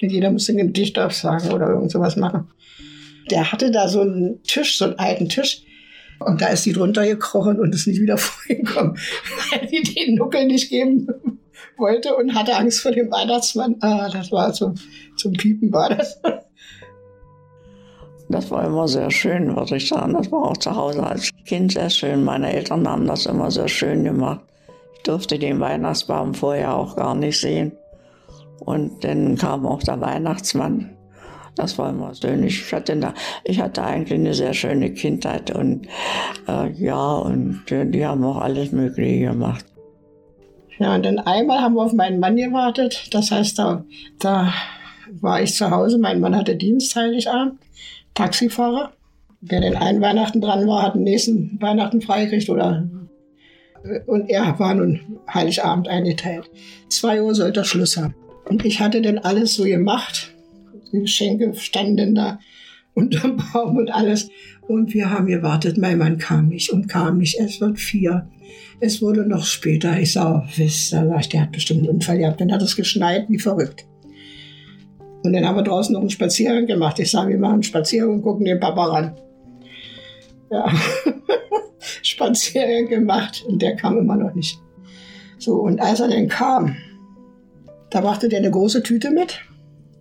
Und 0.00 0.10
jeder 0.10 0.30
musste 0.30 0.52
ein 0.52 0.58
Gedicht 0.58 0.98
aufsagen 0.98 1.52
oder 1.52 1.68
irgend 1.68 1.90
sowas 1.90 2.16
machen. 2.16 2.48
Der 3.30 3.50
hatte 3.50 3.70
da 3.70 3.88
so 3.88 4.00
einen 4.02 4.42
Tisch, 4.42 4.76
so 4.76 4.84
einen 4.84 4.98
alten 4.98 5.28
Tisch. 5.28 5.62
Und 6.20 6.40
da 6.40 6.48
ist 6.48 6.66
die 6.66 6.72
drunter 6.72 7.06
gekrochen 7.06 7.58
und 7.58 7.74
ist 7.74 7.86
nicht 7.86 8.00
wieder 8.00 8.18
vorgekommen, 8.18 8.98
weil 9.50 9.66
die 9.66 9.82
den 9.82 10.16
Nuckel 10.16 10.46
nicht 10.46 10.70
geben 10.70 11.06
wollte 11.76 12.14
und 12.14 12.34
hatte 12.34 12.56
Angst 12.56 12.80
vor 12.80 12.92
dem 12.92 13.10
Weihnachtsmann. 13.10 13.76
Ah, 13.80 14.08
das 14.10 14.30
war 14.30 14.52
zum, 14.52 14.74
zum 15.16 15.32
Piepen 15.32 15.72
war 15.72 15.90
das. 15.90 16.20
Das 18.28 18.50
war 18.50 18.64
immer 18.66 18.88
sehr 18.88 19.10
schön, 19.10 19.54
würde 19.54 19.76
ich 19.76 19.88
sagen. 19.88 20.14
Das 20.14 20.30
war 20.32 20.44
auch 20.44 20.56
zu 20.56 20.74
Hause 20.74 21.02
als 21.02 21.30
Kind 21.44 21.72
sehr 21.72 21.90
schön. 21.90 22.24
Meine 22.24 22.52
Eltern 22.52 22.88
haben 22.88 23.06
das 23.06 23.26
immer 23.26 23.50
sehr 23.50 23.68
schön 23.68 24.04
gemacht. 24.04 24.40
Ich 24.96 25.02
durfte 25.02 25.38
den 25.38 25.60
Weihnachtsbaum 25.60 26.32
vorher 26.34 26.74
auch 26.74 26.96
gar 26.96 27.14
nicht 27.14 27.38
sehen. 27.40 27.72
Und 28.60 29.04
dann 29.04 29.36
kam 29.36 29.66
auch 29.66 29.82
der 29.82 30.00
Weihnachtsmann. 30.00 30.96
Das 31.56 31.78
war 31.78 31.90
immer 31.90 32.14
schön. 32.14 32.42
Ich 32.42 32.72
hatte, 32.72 32.96
da, 32.96 33.14
ich 33.44 33.60
hatte 33.60 33.84
eigentlich 33.84 34.18
eine 34.18 34.34
sehr 34.34 34.54
schöne 34.54 34.92
Kindheit 34.92 35.54
und 35.54 35.86
äh, 36.48 36.70
ja, 36.72 37.14
und 37.14 37.70
äh, 37.70 37.86
die 37.86 38.04
haben 38.04 38.24
auch 38.24 38.38
alles 38.38 38.72
Mögliche 38.72 39.26
gemacht. 39.26 39.64
Ja, 40.78 40.96
und 40.96 41.04
dann 41.04 41.20
einmal 41.20 41.60
haben 41.60 41.74
wir 41.74 41.82
auf 41.84 41.92
meinen 41.92 42.18
Mann 42.18 42.34
gewartet. 42.34 43.08
Das 43.12 43.30
heißt, 43.30 43.58
da, 43.58 43.84
da 44.18 44.52
war 45.20 45.40
ich 45.40 45.54
zu 45.54 45.70
Hause. 45.70 45.98
Mein 45.98 46.18
Mann 46.18 46.34
hatte 46.34 46.56
Dienst 46.56 46.96
Heiligabend, 46.96 47.60
Taxifahrer. 48.14 48.92
Wer 49.40 49.60
den 49.60 49.76
einen 49.76 50.00
Weihnachten 50.00 50.40
dran 50.40 50.66
war, 50.66 50.82
hat 50.82 50.96
den 50.96 51.04
nächsten 51.04 51.60
Weihnachten 51.60 52.00
freigekriegt 52.00 52.48
oder 52.48 52.88
und 54.06 54.30
er 54.30 54.58
war 54.58 54.74
nun 54.74 55.18
Heiligabend 55.32 55.88
eingeteilt. 55.88 56.50
Zwei 56.88 57.22
Uhr 57.22 57.34
sollte 57.34 57.60
er 57.60 57.64
Schluss 57.64 57.96
haben. 57.96 58.14
Und 58.54 58.64
ich 58.64 58.78
hatte 58.78 59.02
dann 59.02 59.18
alles 59.18 59.54
so 59.54 59.64
gemacht. 59.64 60.32
Die 60.92 61.00
Geschenke 61.00 61.54
standen 61.54 62.14
da 62.14 62.38
unterm 62.94 63.42
Baum 63.52 63.76
und 63.76 63.92
alles. 63.92 64.30
Und 64.68 64.94
wir 64.94 65.10
haben 65.10 65.26
gewartet. 65.26 65.76
Mein 65.76 65.98
Mann 65.98 66.18
kam 66.18 66.46
nicht 66.46 66.70
und 66.70 66.86
kam 66.86 67.18
nicht. 67.18 67.36
Es 67.40 67.60
wird 67.60 67.80
vier. 67.80 68.30
Es 68.78 69.02
wurde 69.02 69.26
noch 69.26 69.44
später. 69.44 69.98
Ich 69.98 70.12
sah, 70.12 70.46
wisst, 70.54 70.94
ich, 71.18 71.28
der 71.30 71.40
hat 71.40 71.50
bestimmt 71.50 71.80
einen 71.80 71.96
Unfall 71.96 72.18
gehabt. 72.18 72.40
Dann 72.40 72.52
hat 72.52 72.62
es 72.62 72.76
geschneit 72.76 73.26
wie 73.28 73.40
verrückt. 73.40 73.86
Und 75.24 75.32
dann 75.32 75.44
haben 75.44 75.56
wir 75.56 75.64
draußen 75.64 75.92
noch 75.92 76.02
einen 76.02 76.10
Spaziergang 76.10 76.66
gemacht. 76.66 77.00
Ich 77.00 77.10
sage, 77.10 77.30
wir 77.30 77.38
machen 77.40 77.54
einen 77.54 77.62
Spaziergang 77.64 78.14
und 78.14 78.22
gucken 78.22 78.44
den 78.44 78.60
Papa 78.60 78.84
ran. 78.84 79.16
Ja, 80.52 80.72
Spaziergang 82.04 82.88
gemacht 82.88 83.44
und 83.48 83.60
der 83.60 83.74
kam 83.74 83.98
immer 83.98 84.14
noch 84.14 84.32
nicht. 84.32 84.60
So, 85.38 85.56
und 85.56 85.80
als 85.80 85.98
er 85.98 86.06
dann 86.06 86.28
kam, 86.28 86.76
da 87.94 88.00
brachte 88.00 88.28
der 88.28 88.40
eine 88.40 88.50
große 88.50 88.82
Tüte 88.82 89.12
mit. 89.12 89.38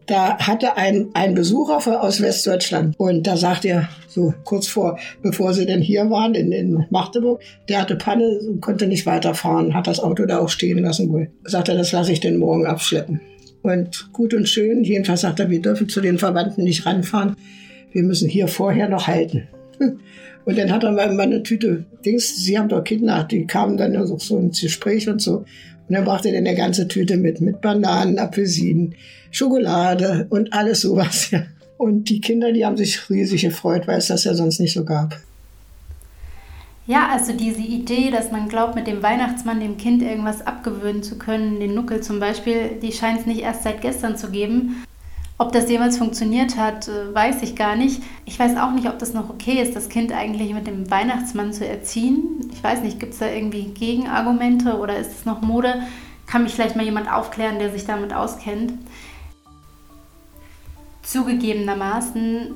Da 0.07 0.39
hatte 0.39 0.77
ein, 0.77 1.09
ein 1.13 1.35
Besucher 1.35 1.77
aus 2.01 2.21
Westdeutschland 2.21 2.95
und 2.97 3.27
da 3.27 3.37
sagt 3.37 3.65
er, 3.65 3.87
so 4.07 4.33
kurz 4.43 4.67
vor, 4.67 4.97
bevor 5.21 5.53
sie 5.53 5.67
denn 5.67 5.79
hier 5.79 6.09
waren 6.09 6.33
in, 6.33 6.51
in 6.51 6.87
Magdeburg, 6.89 7.39
der 7.69 7.81
hatte 7.81 7.95
Panne 7.95 8.39
und 8.47 8.61
konnte 8.61 8.87
nicht 8.87 9.05
weiterfahren, 9.05 9.75
hat 9.75 9.85
das 9.85 9.99
Auto 9.99 10.25
da 10.25 10.39
auch 10.39 10.49
stehen 10.49 10.79
lassen 10.79 11.13
wohl. 11.13 11.29
Sagt 11.43 11.69
er, 11.69 11.75
das 11.75 11.91
lasse 11.91 12.11
ich 12.11 12.19
den 12.19 12.37
morgen 12.37 12.65
abschleppen. 12.65 13.21
Und 13.61 14.11
gut 14.11 14.33
und 14.33 14.49
schön, 14.49 14.83
jedenfalls 14.83 15.21
sagt 15.21 15.39
er, 15.39 15.51
wir 15.51 15.61
dürfen 15.61 15.87
zu 15.87 16.01
den 16.01 16.17
Verwandten 16.17 16.63
nicht 16.63 16.87
ranfahren, 16.87 17.35
wir 17.91 18.01
müssen 18.01 18.27
hier 18.27 18.47
vorher 18.47 18.89
noch 18.89 19.05
halten. 19.05 19.47
Und 20.45 20.57
dann 20.57 20.73
hat 20.73 20.83
er 20.83 20.91
mal 20.91 21.09
eine 21.21 21.41
Tüte 21.41 21.85
Dings, 22.05 22.35
sie 22.35 22.59
haben 22.59 22.67
doch 22.67 22.83
Kinder, 22.83 23.23
die 23.23 23.47
kamen 23.47 23.77
dann 23.77 24.05
so, 24.05 24.17
so 24.17 24.37
ins 24.37 24.59
Gespräch 24.59 25.07
und 25.07 25.21
so. 25.21 25.45
Und 25.93 25.97
dann 25.97 26.05
brachte 26.05 26.29
er 26.29 26.39
eine 26.39 26.55
ganze 26.55 26.87
Tüte 26.87 27.17
mit, 27.17 27.39
mit 27.39 27.61
Bananen, 27.61 28.17
Apfelsinen, 28.17 28.95
Schokolade 29.29 30.25
und 30.31 30.51
alles 30.51 30.81
sowas. 30.81 31.29
Und 31.77 32.09
die 32.09 32.19
Kinder, 32.19 32.51
die 32.51 32.65
haben 32.65 32.77
sich 32.77 33.11
riesig 33.11 33.43
gefreut, 33.43 33.87
weil 33.87 33.99
es 33.99 34.07
das 34.07 34.23
ja 34.23 34.33
sonst 34.33 34.59
nicht 34.59 34.73
so 34.73 34.85
gab. 34.85 35.19
Ja, 36.87 37.09
also 37.11 37.31
diese 37.33 37.61
Idee, 37.61 38.09
dass 38.09 38.31
man 38.31 38.49
glaubt, 38.49 38.73
mit 38.73 38.87
dem 38.87 39.03
Weihnachtsmann 39.03 39.59
dem 39.59 39.77
Kind 39.77 40.01
irgendwas 40.01 40.41
abgewöhnen 40.41 41.03
zu 41.03 41.19
können, 41.19 41.59
den 41.59 41.75
Nuckel 41.75 42.01
zum 42.01 42.19
Beispiel, 42.19 42.71
die 42.81 42.91
scheint 42.91 43.19
es 43.19 43.25
nicht 43.27 43.41
erst 43.41 43.61
seit 43.61 43.81
gestern 43.81 44.17
zu 44.17 44.31
geben. 44.31 44.83
Ob 45.39 45.51
das 45.51 45.69
jemals 45.69 45.97
funktioniert 45.97 46.57
hat, 46.57 46.87
äh, 46.87 47.13
weiß 47.13 47.41
ich 47.41 47.55
gar 47.55 47.75
nicht. 47.75 48.01
Ich 48.25 48.37
weiß 48.37 48.55
auch 48.57 48.71
nicht, 48.71 48.87
ob 48.87 48.99
das 48.99 49.13
noch 49.13 49.29
okay 49.29 49.61
ist, 49.61 49.75
das 49.75 49.89
Kind 49.89 50.11
eigentlich 50.11 50.53
mit 50.53 50.67
dem 50.67 50.89
Weihnachtsmann 50.91 51.53
zu 51.53 51.67
erziehen. 51.67 52.49
Ich 52.51 52.63
weiß 52.63 52.81
nicht, 52.81 52.99
gibt 52.99 53.13
es 53.13 53.19
da 53.19 53.27
irgendwie 53.27 53.65
Gegenargumente 53.65 54.77
oder 54.77 54.97
ist 54.97 55.11
es 55.11 55.25
noch 55.25 55.41
Mode? 55.41 55.81
Kann 56.27 56.43
mich 56.43 56.53
vielleicht 56.53 56.75
mal 56.75 56.85
jemand 56.85 57.11
aufklären, 57.11 57.59
der 57.59 57.71
sich 57.71 57.85
damit 57.85 58.13
auskennt. 58.13 58.73
Zugegebenermaßen, 61.01 62.53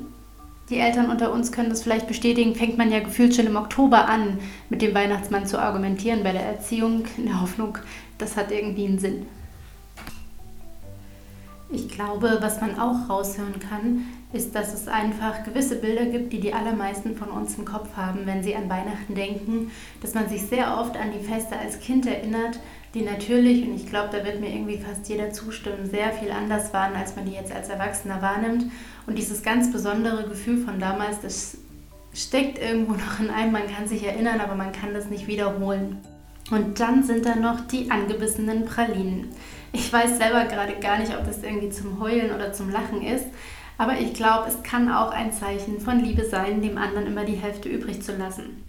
die 0.70 0.78
Eltern 0.78 1.10
unter 1.10 1.32
uns 1.32 1.52
können 1.52 1.70
das 1.70 1.82
vielleicht 1.82 2.06
bestätigen, 2.06 2.54
fängt 2.54 2.78
man 2.78 2.90
ja 2.90 3.00
gefühlt 3.00 3.34
schon 3.34 3.46
im 3.46 3.56
Oktober 3.56 4.08
an, 4.08 4.38
mit 4.70 4.82
dem 4.82 4.94
Weihnachtsmann 4.94 5.46
zu 5.46 5.58
argumentieren 5.58 6.22
bei 6.22 6.32
der 6.32 6.42
Erziehung, 6.42 7.04
in 7.16 7.26
der 7.26 7.40
Hoffnung, 7.40 7.78
das 8.18 8.36
hat 8.36 8.52
irgendwie 8.52 8.86
einen 8.86 8.98
Sinn. 8.98 9.26
Ich 11.70 11.88
glaube, 11.88 12.38
was 12.40 12.60
man 12.60 12.78
auch 12.78 13.10
raushören 13.10 13.60
kann, 13.60 14.04
ist, 14.32 14.54
dass 14.54 14.72
es 14.72 14.88
einfach 14.88 15.44
gewisse 15.44 15.76
Bilder 15.76 16.06
gibt, 16.06 16.32
die 16.32 16.40
die 16.40 16.54
allermeisten 16.54 17.14
von 17.14 17.28
uns 17.28 17.56
im 17.56 17.64
Kopf 17.64 17.96
haben, 17.96 18.20
wenn 18.24 18.42
sie 18.42 18.54
an 18.54 18.70
Weihnachten 18.70 19.14
denken, 19.14 19.70
dass 20.00 20.14
man 20.14 20.28
sich 20.28 20.42
sehr 20.42 20.78
oft 20.78 20.96
an 20.96 21.12
die 21.12 21.24
Feste 21.24 21.58
als 21.58 21.80
Kind 21.80 22.06
erinnert, 22.06 22.58
die 22.94 23.02
natürlich, 23.02 23.66
und 23.66 23.74
ich 23.74 23.86
glaube, 23.86 24.08
da 24.16 24.24
wird 24.24 24.40
mir 24.40 24.50
irgendwie 24.50 24.78
fast 24.78 25.08
jeder 25.08 25.32
zustimmen, 25.32 25.90
sehr 25.90 26.10
viel 26.12 26.30
anders 26.30 26.72
waren, 26.72 26.94
als 26.94 27.16
man 27.16 27.26
die 27.26 27.32
jetzt 27.32 27.52
als 27.52 27.68
Erwachsener 27.68 28.22
wahrnimmt. 28.22 28.64
Und 29.06 29.18
dieses 29.18 29.42
ganz 29.42 29.70
besondere 29.70 30.26
Gefühl 30.26 30.64
von 30.64 30.78
damals, 30.78 31.20
das 31.20 31.58
steckt 32.14 32.58
irgendwo 32.58 32.92
noch 32.94 33.20
in 33.20 33.30
einem, 33.30 33.52
man 33.52 33.66
kann 33.66 33.86
sich 33.86 34.04
erinnern, 34.04 34.40
aber 34.40 34.54
man 34.54 34.72
kann 34.72 34.94
das 34.94 35.10
nicht 35.10 35.26
wiederholen. 35.26 35.98
Und 36.50 36.80
dann 36.80 37.02
sind 37.02 37.26
da 37.26 37.34
noch 37.34 37.60
die 37.60 37.90
angebissenen 37.90 38.64
Pralinen. 38.64 39.28
Ich 39.72 39.92
weiß 39.92 40.18
selber 40.18 40.44
gerade 40.44 40.74
gar 40.80 40.98
nicht, 40.98 41.16
ob 41.16 41.24
das 41.24 41.42
irgendwie 41.42 41.70
zum 41.70 42.00
Heulen 42.00 42.34
oder 42.34 42.52
zum 42.52 42.70
Lachen 42.70 43.02
ist, 43.02 43.26
aber 43.76 43.98
ich 43.98 44.14
glaube, 44.14 44.48
es 44.48 44.62
kann 44.62 44.90
auch 44.90 45.12
ein 45.12 45.32
Zeichen 45.32 45.80
von 45.80 46.00
Liebe 46.00 46.24
sein, 46.24 46.62
dem 46.62 46.78
anderen 46.78 47.06
immer 47.06 47.24
die 47.24 47.36
Hälfte 47.36 47.68
übrig 47.68 48.02
zu 48.02 48.16
lassen. 48.16 48.64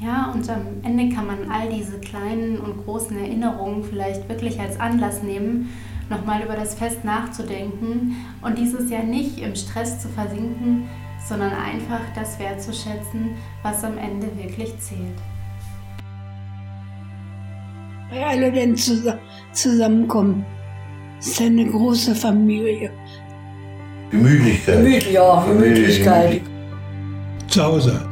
Ja, 0.00 0.32
und 0.32 0.48
am 0.48 0.82
Ende 0.82 1.14
kann 1.14 1.26
man 1.26 1.50
all 1.50 1.68
diese 1.68 1.98
kleinen 1.98 2.58
und 2.58 2.84
großen 2.84 3.18
Erinnerungen 3.18 3.84
vielleicht 3.84 4.26
wirklich 4.30 4.58
als 4.58 4.80
Anlass 4.80 5.22
nehmen, 5.22 5.68
nochmal 6.08 6.42
über 6.42 6.54
das 6.54 6.74
Fest 6.74 7.04
nachzudenken 7.04 8.16
und 8.40 8.56
dieses 8.56 8.90
Jahr 8.90 9.02
nicht 9.02 9.38
im 9.38 9.54
Stress 9.54 10.00
zu 10.00 10.08
versinken, 10.08 10.88
sondern 11.28 11.52
einfach 11.52 12.00
das 12.14 12.38
wertzuschätzen, 12.38 13.36
was 13.62 13.84
am 13.84 13.98
Ende 13.98 14.26
wirklich 14.38 14.78
zählt. 14.80 15.18
Weil 18.10 18.24
alle 18.24 18.52
dann 18.52 18.76
zusammenkommen. 19.52 20.44
Es 21.18 21.28
ist 21.28 21.40
eine 21.40 21.66
große 21.66 22.14
Familie. 22.14 22.90
Gemütlichkeit. 24.10 24.76
Gemüt, 24.76 25.10
ja, 25.12 25.44
Gemütlichkeit. 25.46 26.42
Zu 27.46 27.62
Hause. 27.62 28.09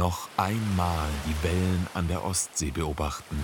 Noch 0.00 0.30
einmal 0.38 1.08
die 1.26 1.46
Wellen 1.46 1.86
an 1.92 2.08
der 2.08 2.24
Ostsee 2.24 2.70
beobachten. 2.70 3.36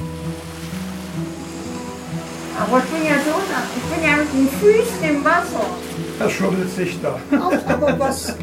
Aber 2.59 2.79
ich 2.79 2.85
bin 2.85 3.05
ja 3.05 3.17
so, 3.17 3.35
ich 3.77 3.83
bin 3.95 4.03
ja 4.03 4.17
mit 4.17 4.33
den 4.33 4.49
Füßen 4.59 5.05
im 5.05 5.23
Wasser. 5.23 5.67
Das 6.19 6.33
schummelt 6.33 6.71
sich 6.71 6.99
da. 7.03 7.21
Auf, 7.39 7.53
aber 7.69 7.99
was, 7.99 8.35